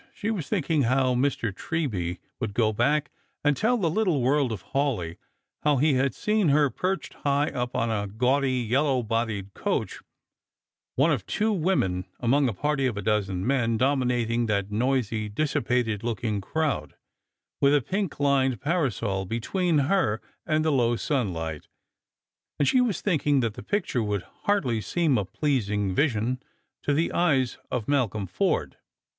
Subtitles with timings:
[0.15, 1.53] She was thinking how Mr.
[1.53, 3.11] Treby would go back
[3.43, 5.17] and tell the little world of Hawleigh
[5.61, 9.99] how he had seen her perched high up on a gaudy yellow bodied coach,
[10.95, 15.53] one of two women among a party of a dozen men, dominating that noisy dis
[15.53, 16.95] sipated looking crowd,
[17.61, 21.67] with a pink lined parasol between her and the low sunlight;
[22.57, 26.41] and she was thinking that the picture would hardly seem a pleasing vision
[26.81, 28.77] to the eyes of Malcolm Forde.